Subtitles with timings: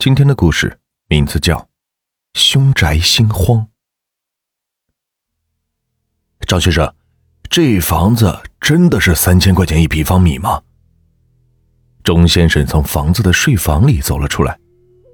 [0.00, 1.58] 今天的故事名字叫
[2.32, 3.58] 《凶宅心慌》。
[6.46, 6.90] 张先生，
[7.50, 10.62] 这房子真的是三千块钱一平方米吗？
[12.02, 14.58] 钟先生从房子的睡房里走了出来，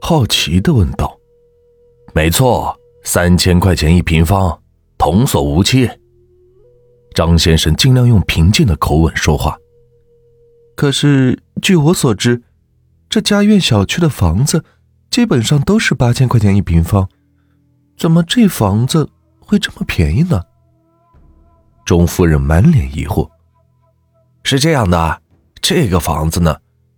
[0.00, 1.18] 好奇的问道
[2.14, 4.62] ：“没错，三千块钱一平方，
[4.96, 5.90] 童叟无欺。”
[7.16, 9.58] 张先生尽量用平静的口吻说话。
[10.76, 12.40] 可是，据我所知。
[13.08, 14.62] 这家苑小区的房子
[15.10, 17.08] 基本上都是八千块钱一平方，
[17.96, 19.08] 怎么这房子
[19.40, 20.42] 会这么便宜呢？
[21.84, 23.28] 钟夫人满脸疑惑。
[24.44, 25.22] 是这样的，
[25.62, 26.54] 这个房子呢，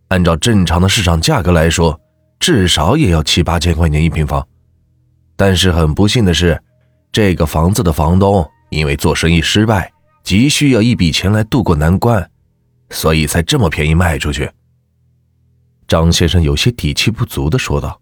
[0.08, 1.98] 按照正常的市场价格来说，
[2.40, 4.44] 至少也要七八千块钱一平方。
[5.36, 6.60] 但是很不幸的是，
[7.12, 9.90] 这个房子的房东因为做生意失败，
[10.24, 12.28] 急需要一笔钱来渡过难关，
[12.90, 14.50] 所以才这么便宜卖出去。
[15.90, 18.00] 张先生有些底气不足的说道：“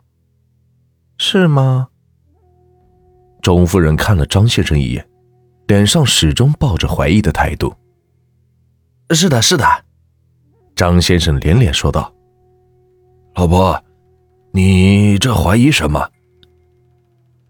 [1.16, 1.88] 是吗？”
[3.40, 5.08] 钟夫人看了张先生一眼，
[5.68, 7.74] 脸上始终抱着怀疑的态度。
[9.16, 9.64] “是的，是的。”
[10.76, 12.12] 张先生连连说道。
[13.36, 13.82] “老婆，
[14.52, 16.06] 你这怀疑什么？”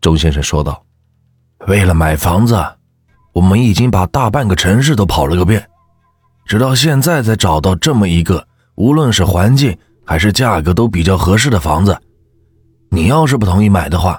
[0.01, 0.87] 钟先生说道
[1.67, 2.55] ：“为了买房子，
[3.33, 5.69] 我们已经把大半个城市都跑了个遍，
[6.47, 9.77] 直到现在才找到这么一个，无论是环境……”
[10.09, 11.95] 还是价格都比较合适的房子，
[12.89, 14.19] 你要是不同意买的话，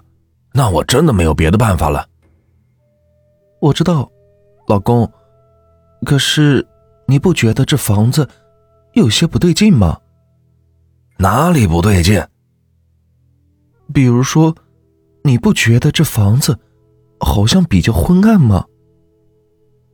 [0.54, 2.08] 那我真的没有别的办法了。
[3.60, 4.08] 我知道，
[4.68, 5.12] 老公，
[6.06, 6.64] 可是
[7.08, 8.30] 你不觉得这房子
[8.94, 9.98] 有些不对劲吗？
[11.18, 12.24] 哪里不对劲？
[13.92, 14.56] 比如说，
[15.24, 16.56] 你不觉得这房子
[17.20, 18.64] 好像比较昏暗吗？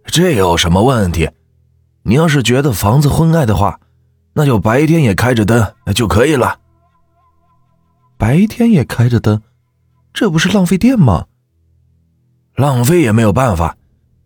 [0.07, 1.29] 这有什么问题？
[2.03, 3.79] 你要是觉得房子昏暗的话。
[4.37, 6.59] 那就白天也开着灯，那就可以了。
[8.17, 9.41] 白天也开着灯，
[10.13, 11.25] 这不是浪费电吗？
[12.55, 13.77] 浪费也没有办法，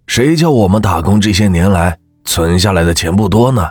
[0.07, 3.69] 谁叫我们打工这些年来存下来的钱不多呢？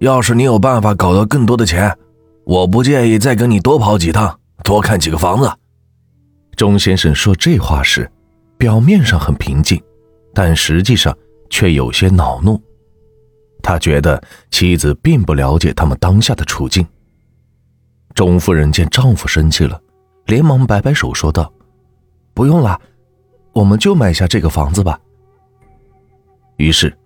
[0.00, 1.96] 要是你有办法搞到更多的钱，
[2.44, 5.50] 我不介意再跟你多跑几趟，多看几个房子。
[6.56, 8.10] 钟先生说这话时，
[8.58, 9.80] 表面上很平静，
[10.34, 11.16] 但实际上
[11.50, 12.60] 却有些恼怒。
[13.66, 16.86] 他觉得妻子并不了解他们当下的处境。
[18.14, 19.82] 钟夫人见丈夫生气了，
[20.26, 21.52] 连忙摆摆手说道
[22.32, 22.80] ：“不用了，
[23.52, 24.96] 我们就买下这个房子吧。”
[26.58, 26.96] 于是，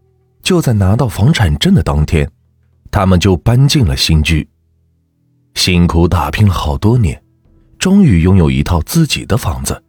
[0.42, 2.30] 就在拿到房产证的当天，
[2.90, 4.46] 他们就搬进了新居。
[5.54, 7.20] 辛苦打拼了好多年，
[7.78, 9.82] 终于拥有一套自己的房子，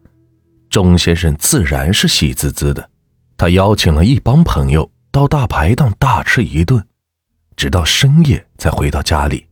[0.70, 2.88] 钟先生自然是喜滋滋的。
[3.36, 4.90] 他邀请了一帮朋友。
[5.12, 6.82] 到大排档大吃一顿，
[7.54, 9.46] 直到深夜才回到家里。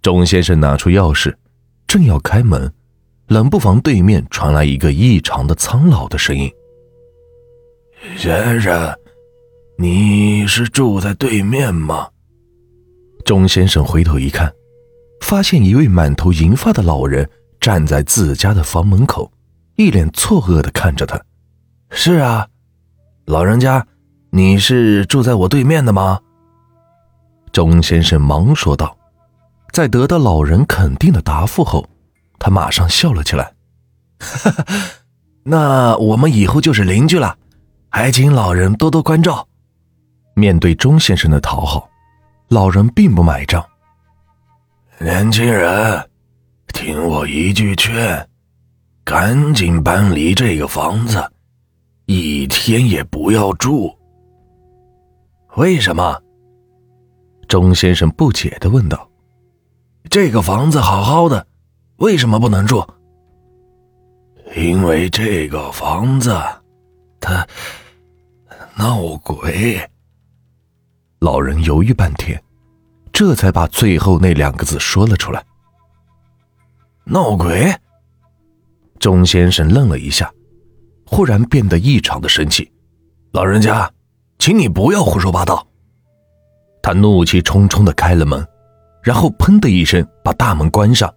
[0.00, 1.34] 钟先生拿出钥匙，
[1.88, 2.72] 正要开门，
[3.26, 6.48] 冷不防对面传来一个异常的苍老的声音
[8.16, 8.96] ：“先生，
[9.78, 12.08] 你是住在对面吗？”
[13.26, 14.54] 钟先生回头一看，
[15.22, 17.28] 发现一位满头银发的老人
[17.60, 19.32] 站在自家的房门口，
[19.74, 21.20] 一脸错愕的看着他
[21.90, 22.46] ：“是啊，
[23.24, 23.84] 老人家。”
[24.36, 26.20] 你是住在我对面的吗？
[27.52, 28.94] 钟先生忙说道。
[29.72, 31.88] 在得到老人肯定的答复后，
[32.38, 33.50] 他马上笑了起来。
[35.42, 37.34] 那我们以后就是邻居了，
[37.88, 39.48] 还请老人多多关照。
[40.34, 41.88] 面对钟先生的讨好，
[42.48, 43.64] 老人并不买账。
[44.98, 46.10] 年轻人，
[46.74, 48.28] 听我一句劝，
[49.02, 51.26] 赶紧搬离这个房子，
[52.04, 53.96] 一天也不要住。
[55.56, 56.22] 为什么？
[57.48, 59.08] 钟先生不解的问道
[60.10, 61.46] ：“这个房子好好的，
[61.96, 62.86] 为什么不能住？”
[64.54, 66.38] 因为这个房子，
[67.18, 67.46] 它
[68.76, 69.80] 闹鬼。
[71.20, 72.40] 老人犹豫半天，
[73.10, 75.42] 这才把最后那两个字说了出来。
[77.04, 77.74] 闹鬼。
[78.98, 80.30] 钟先生愣了一下，
[81.06, 82.70] 忽然变得异常的生气
[83.32, 83.90] ：“老人家。”
[84.46, 85.66] 请你不要胡说八道！
[86.80, 88.46] 他怒气冲冲的开了门，
[89.02, 91.12] 然后砰的一声把大门关上，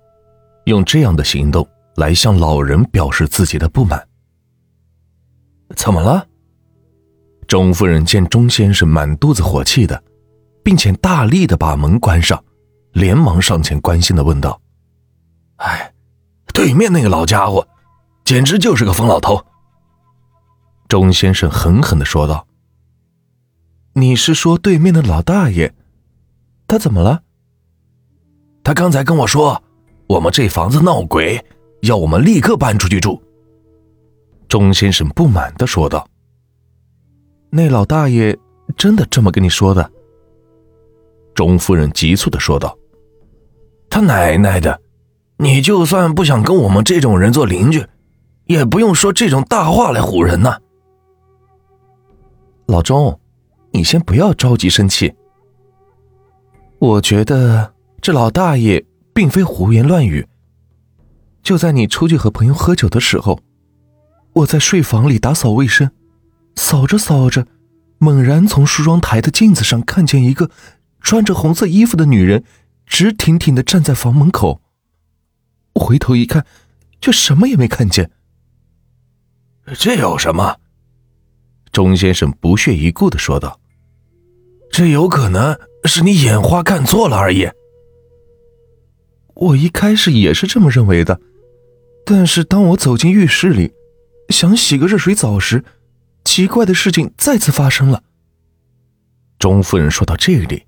[0.66, 1.64] 用这样的行动
[1.98, 4.04] 来向老人表示自己的不满。
[5.76, 6.26] 怎么了？
[7.48, 10.04] 钟夫人见钟先生满肚子火气的，
[10.64, 12.44] 并且大力的把门关上，
[12.94, 14.60] 连忙上前关心的问道
[15.58, 15.94] ：“哎，
[16.52, 17.68] 对面那个老家伙，
[18.26, 19.40] 简直就是个疯老头！”
[20.90, 22.44] 钟先生狠狠的说道。
[24.00, 25.74] 你是说对面的老大爷？
[26.68, 27.22] 他怎么了？
[28.64, 29.62] 他刚才跟我说，
[30.08, 31.44] 我们这房子闹鬼，
[31.82, 33.22] 要我们立刻搬出去住。”
[34.48, 36.08] 钟先生不满的说道。
[37.52, 38.38] “那老大爷
[38.78, 39.92] 真的这么跟你说的？”
[41.36, 42.78] 钟夫人急促的说道。
[43.90, 44.80] “他奶奶的，
[45.38, 47.86] 你就算不想跟我们这种人做邻居，
[48.46, 50.58] 也不用说这种大话来唬人呐。”
[52.68, 53.20] 老钟，
[53.72, 55.14] 你先不要着急生气。
[56.80, 60.28] 我觉得这老大爷并非胡言乱语。
[61.42, 63.42] 就在你出去和朋友喝酒的时候，
[64.34, 65.90] 我在睡房里打扫卫生，
[66.56, 67.48] 扫着扫着，
[67.98, 70.50] 猛然从梳妆台的镜子上看见一个
[71.02, 72.44] 穿着红色衣服的女人，
[72.86, 74.62] 直挺挺的站在房门口。
[75.74, 76.46] 我回头一看，
[77.02, 78.12] 却什么也没看见。
[79.74, 80.58] 这有什么？
[81.72, 83.60] 钟先生不屑一顾的说道
[84.72, 87.50] ：“这有可能是你眼花看错了而已。”
[89.36, 91.20] 我一开始也是这么认为的，
[92.06, 93.72] 但是当我走进浴室里，
[94.30, 95.64] 想洗个热水澡时，
[96.26, 98.04] 奇怪的事情再次发生了。
[99.38, 100.66] 钟夫人说到这里，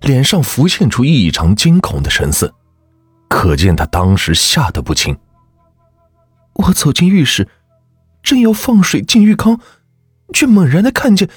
[0.00, 2.54] 脸上浮现出异常惊恐的神色，
[3.28, 5.14] 可见她当时吓得不轻。
[6.54, 7.46] 我走进浴室，
[8.22, 9.60] 正要放水进浴缸。
[10.32, 11.28] 却猛然的看见，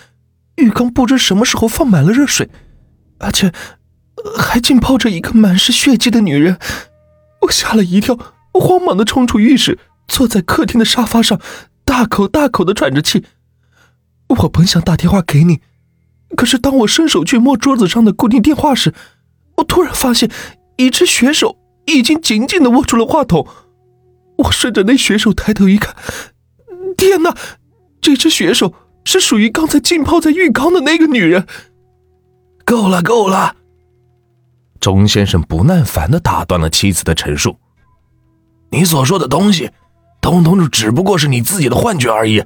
[0.56, 2.50] 浴缸不知什么时候放满了热水，
[3.20, 3.52] 而且
[4.38, 6.58] 还浸泡着一个满是血迹的女人。
[7.42, 8.18] 我吓了一跳，
[8.54, 11.40] 慌忙的冲出浴室，坐在客厅的沙发上，
[11.86, 13.26] 大口大口的喘着气。
[14.28, 15.62] 我本想打电话给你，
[16.36, 18.94] 可是当我伸手去摸桌子上的固定电话时，
[19.58, 20.30] 我突然发现
[20.78, 23.48] 一只血手已经紧紧的握住了话筒。
[24.38, 25.96] 我顺着那血手抬头一看，
[26.98, 27.36] 天哪！
[28.02, 28.74] 这只血手
[29.04, 31.46] 是属于刚才浸泡在浴缸的那个女人。
[32.66, 33.56] 够了，够了！
[34.80, 37.58] 钟先生不耐烦的打断了妻子的陈述。
[38.72, 39.72] 你所说的东西，
[40.22, 42.44] 通通就只不过是你自己的幻觉而已。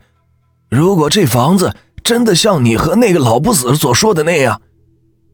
[0.72, 4.62] 如果这房子真的像你和那个老不死所说的那样，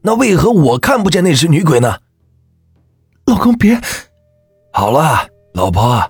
[0.02, 1.98] 那为何我看不见那只女鬼呢？
[3.26, 3.80] 老公，别！
[4.72, 6.02] 好了，老婆，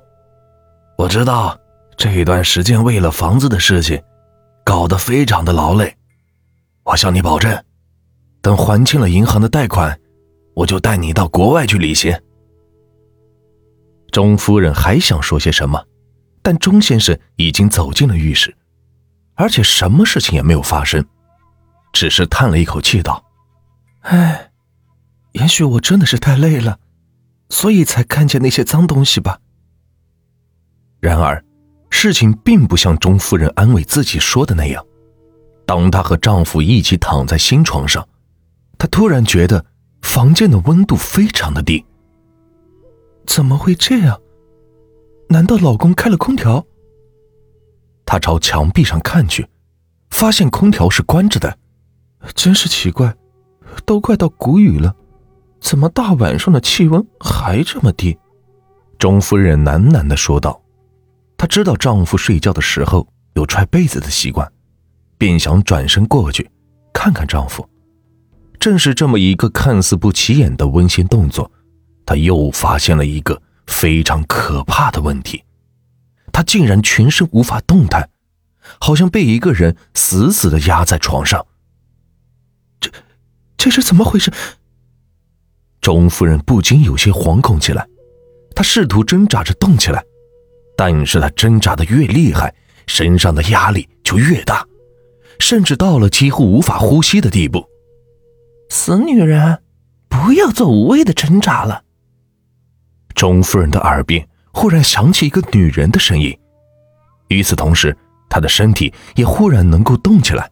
[0.97, 1.60] 我知道。
[2.01, 4.03] 这段时间为了房子的事情，
[4.65, 5.95] 搞得非常的劳累。
[6.83, 7.63] 我向你保证，
[8.41, 10.01] 等还清了银行的贷款，
[10.55, 12.19] 我就带你到国外去旅行。
[14.11, 15.85] 钟夫人还想说些什么，
[16.41, 18.57] 但钟先生已经走进了浴室，
[19.35, 21.05] 而且什么事情也没有发生，
[21.93, 23.23] 只是叹了一口气道
[24.09, 24.51] ：“唉，
[25.33, 26.79] 也许我真的是太累了，
[27.51, 29.39] 所以才看见那些脏东西吧。”
[30.99, 31.45] 然而。
[32.03, 34.83] 事情并不像钟夫人安慰自己说的那样。
[35.67, 38.09] 当她和丈夫一起躺在新床上，
[38.79, 39.63] 她突然觉得
[40.01, 41.85] 房间的温度非常的低。
[43.27, 44.19] 怎么会这样？
[45.29, 46.65] 难道老公开了空调？
[48.07, 49.47] 她朝墙壁上看去，
[50.09, 51.59] 发现空调是关着的。
[52.35, 53.15] 真是奇怪，
[53.85, 54.97] 都快到谷雨了，
[55.61, 58.19] 怎么大晚上的气温还这么低？
[58.99, 60.60] 钟夫人喃喃的说道。
[61.41, 64.47] 她知道丈夫睡觉的时候有踹被子的习惯，
[65.17, 66.47] 便想转身过去
[66.93, 67.67] 看看丈夫。
[68.59, 71.51] 正是这么一个看似不起眼的温馨动作，
[72.05, 75.43] 她又发现了一个非常可怕的问题：
[76.31, 78.11] 她竟然全身无法动弹，
[78.79, 81.47] 好像被一个人死死的压在床上。
[82.79, 82.91] 这，
[83.57, 84.31] 这是怎么回事？
[85.81, 87.89] 钟夫人不禁有些惶恐起来，
[88.55, 90.05] 她试图挣扎着动起来。
[90.83, 92.55] 但是他挣扎的越厉害，
[92.87, 94.67] 身上的压力就越大，
[95.39, 97.63] 甚至到了几乎无法呼吸的地步。
[98.71, 99.63] 死女人，
[100.09, 101.85] 不要做无谓的挣扎了。
[103.15, 106.35] 钟夫人的耳边忽然响起一个女人的声音，
[107.29, 107.95] 与此同时，
[108.31, 110.51] 她的身体也忽然能够动起来。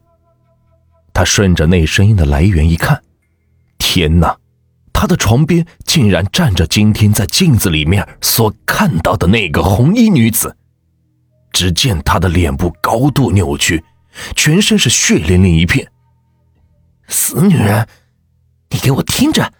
[1.11, 3.01] 她顺着那声音的来源一看，
[3.79, 4.37] 天哪！
[4.99, 10.53] 他的床边竟然站着今天在镜子里面所看到的那个红衣女子。
[11.53, 13.81] 只见她的脸部高度扭曲，
[14.35, 15.89] 全身是血淋淋一片。
[17.07, 17.87] 死女人，
[18.71, 19.53] 你给我听着，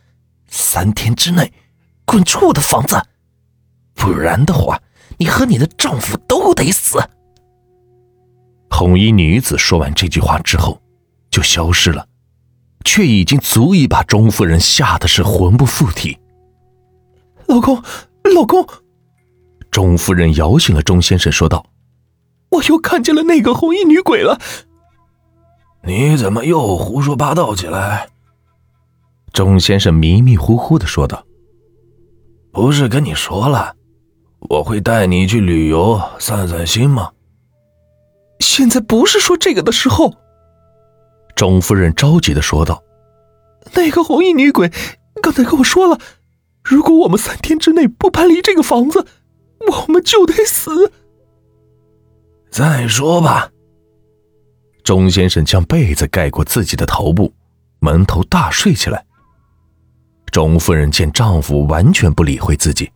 [0.50, 1.53] 三天之内
[2.03, 3.01] 滚出我的房子，
[3.93, 4.81] 不然的话，
[5.17, 7.00] 你和你的丈夫都得死。
[8.69, 10.81] 红衣女子说完这句话之后，
[11.31, 12.05] 就消失了。
[12.91, 16.17] 却已经足以把钟夫人吓得是魂不附体。
[17.46, 17.79] 老公，
[18.34, 18.67] 老公，
[19.69, 21.63] 钟夫人摇醒了钟先生，说道
[22.50, 24.39] ：“我又看见了那个红衣女鬼了。”
[25.86, 28.10] 你怎么又胡说八道起来？
[29.34, 31.24] 钟先生迷迷糊糊的说道
[32.51, 33.75] ：“不是跟你说了，
[34.50, 37.12] 我会带你去旅游散散心吗？
[38.39, 40.12] 现在不是说这个的时候。
[41.39, 42.84] 钟夫人着急的说道
[43.74, 44.69] ：“那个红衣女鬼
[45.22, 45.98] 刚才跟我说了，
[46.65, 49.08] 如果我们三天之内不搬离这个房子，
[49.65, 50.91] 我们就得死。”
[52.51, 53.50] 再说吧。
[54.84, 57.34] 钟先生将被子盖过自己的头部，
[57.79, 59.05] 蒙头大睡起来。
[60.31, 62.91] 钟夫人见丈夫完全不理会自己，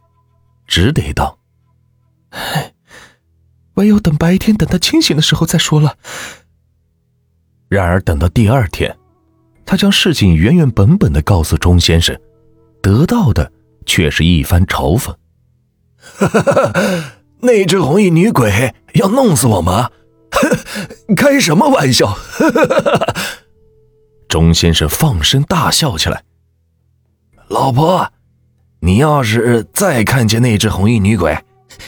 [0.68, 1.40] 只得道
[2.32, 2.74] ：“唉，
[3.76, 5.96] 唯有等白天，等他清醒的时候再说了。”
[7.74, 8.96] 然而等到第二天，
[9.66, 12.16] 他将事情原原本本的告诉钟先生，
[12.84, 13.52] 得到的
[13.86, 15.12] 却是一番嘲讽
[17.42, 19.90] ：“那只红衣女鬼要弄死我吗？
[21.18, 22.16] 开什么玩笑！”
[24.30, 26.24] 钟先生放声大笑起来。
[27.48, 28.08] 老婆，
[28.82, 31.36] 你要是再看见那只红衣女鬼，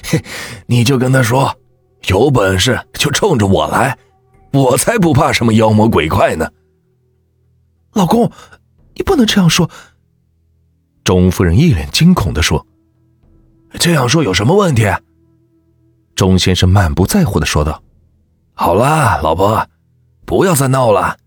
[0.65, 1.55] 你就跟她说，
[2.07, 3.97] 有本事就冲着我来，
[4.55, 6.49] 我才不怕什么妖魔鬼怪呢。
[7.93, 8.31] 老公，
[8.95, 9.69] 你不能这样说。
[11.03, 12.65] 钟夫人一脸惊恐的说
[13.77, 14.85] ：“这样说有什么问题？”
[16.15, 17.83] 钟先生满不在乎的说道
[18.55, 19.67] ：“好啦，老婆，
[20.25, 21.17] 不要再闹了。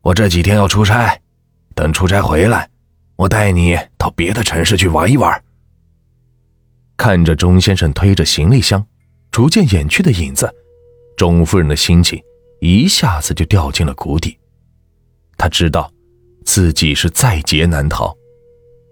[0.00, 1.20] 我这几天要出差，
[1.74, 2.70] 等出差回来。”
[3.18, 5.42] 我带你到别的城市去玩一玩。
[6.96, 8.86] 看着钟先生推着行李箱，
[9.32, 10.48] 逐渐远去的影子，
[11.16, 12.22] 钟夫人的心情
[12.60, 14.38] 一下子就掉进了谷底。
[15.36, 15.92] 他知道，
[16.44, 18.16] 自己是在劫难逃，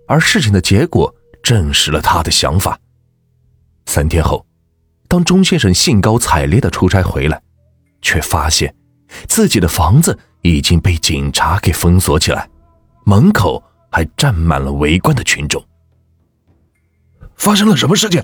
[0.07, 2.79] 而事情的结果证实了他的想法。
[3.87, 4.47] 三天后，
[5.09, 7.43] 当钟先生兴高采烈的出差回来，
[8.03, 8.75] 却发现
[9.29, 12.49] 自己的房子已经被警察给封锁起来，
[13.05, 13.63] 门口。
[13.89, 15.65] 还站满了围观的群众。
[17.37, 18.23] 发生了什么事情？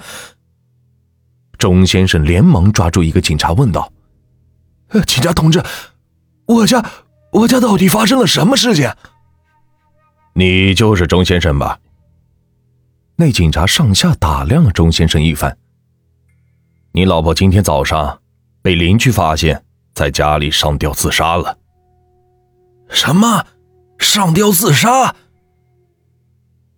[1.56, 3.90] 钟先生连忙抓住一个警察问道
[5.06, 5.62] ：“警察同志，
[6.46, 6.84] 我家
[7.32, 8.92] 我家到底发生了什么事情？”
[10.34, 11.78] 你就是钟先生吧？
[13.16, 15.56] 那警察上下打量了钟先生一番。
[16.92, 18.20] 你老婆今天早上
[18.62, 19.62] 被邻居发现，
[19.94, 21.58] 在家里上吊自杀了。
[22.88, 23.46] 什么？
[23.98, 25.14] 上吊自杀？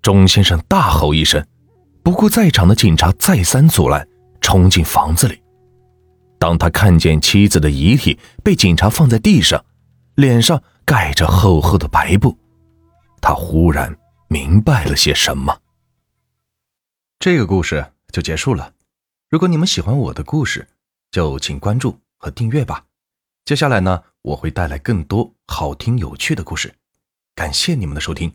[0.03, 1.47] 钟先生大吼一声，
[2.03, 4.07] 不顾在场的警察再三阻拦，
[4.41, 5.41] 冲进房子里。
[6.39, 9.65] 当他看见妻子的遗体被警察放在地上，
[10.15, 12.37] 脸上盖着厚厚的白布，
[13.21, 13.97] 他忽然
[14.29, 15.59] 明白了些什么。
[17.19, 18.73] 这个故事就结束了。
[19.31, 20.69] 如果你们喜欢我的故事，
[21.11, 22.85] 就请关注和订阅吧。
[23.45, 26.75] 接下来呢，我会带来更多好听有趣的故事。
[27.35, 28.33] 感谢你们的收听。